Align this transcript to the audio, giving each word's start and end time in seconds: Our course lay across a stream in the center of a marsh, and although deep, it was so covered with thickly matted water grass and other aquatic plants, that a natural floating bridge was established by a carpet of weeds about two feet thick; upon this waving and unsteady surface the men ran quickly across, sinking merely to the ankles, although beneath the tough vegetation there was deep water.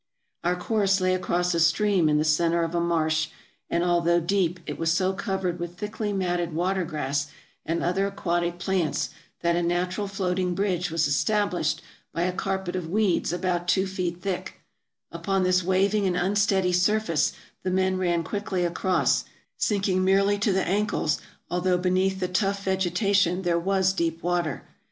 Our 0.43 0.55
course 0.55 0.99
lay 0.99 1.13
across 1.13 1.53
a 1.53 1.59
stream 1.59 2.09
in 2.09 2.17
the 2.17 2.23
center 2.23 2.63
of 2.63 2.73
a 2.73 2.79
marsh, 2.79 3.27
and 3.69 3.83
although 3.83 4.19
deep, 4.19 4.59
it 4.65 4.79
was 4.79 4.91
so 4.91 5.13
covered 5.13 5.59
with 5.59 5.77
thickly 5.77 6.11
matted 6.11 6.53
water 6.53 6.83
grass 6.83 7.27
and 7.67 7.83
other 7.83 8.07
aquatic 8.07 8.57
plants, 8.57 9.11
that 9.41 9.55
a 9.55 9.61
natural 9.61 10.07
floating 10.07 10.55
bridge 10.55 10.89
was 10.89 11.05
established 11.05 11.83
by 12.11 12.23
a 12.23 12.33
carpet 12.33 12.75
of 12.75 12.89
weeds 12.89 13.31
about 13.31 13.67
two 13.67 13.85
feet 13.85 14.23
thick; 14.23 14.59
upon 15.11 15.43
this 15.43 15.61
waving 15.61 16.07
and 16.07 16.17
unsteady 16.17 16.71
surface 16.73 17.33
the 17.61 17.69
men 17.69 17.95
ran 17.97 18.23
quickly 18.23 18.65
across, 18.65 19.25
sinking 19.55 20.03
merely 20.03 20.39
to 20.39 20.51
the 20.51 20.67
ankles, 20.67 21.21
although 21.47 21.77
beneath 21.77 22.19
the 22.19 22.27
tough 22.27 22.63
vegetation 22.63 23.43
there 23.43 23.59
was 23.59 23.93
deep 23.93 24.23
water. 24.23 24.63